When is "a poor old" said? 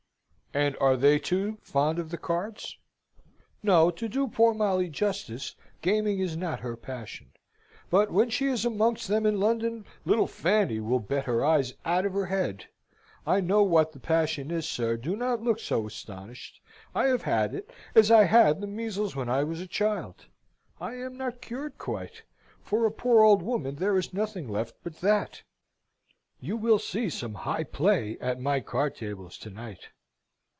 22.85-23.41